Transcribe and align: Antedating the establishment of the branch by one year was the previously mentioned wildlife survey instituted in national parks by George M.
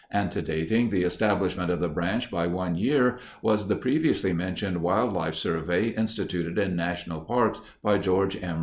Antedating 0.09 0.89
the 0.89 1.03
establishment 1.03 1.69
of 1.69 1.79
the 1.79 1.87
branch 1.87 2.31
by 2.31 2.47
one 2.47 2.73
year 2.73 3.19
was 3.43 3.67
the 3.67 3.75
previously 3.75 4.33
mentioned 4.33 4.81
wildlife 4.81 5.35
survey 5.35 5.89
instituted 5.89 6.57
in 6.57 6.75
national 6.75 7.21
parks 7.21 7.61
by 7.83 7.99
George 7.99 8.35
M. 8.41 8.59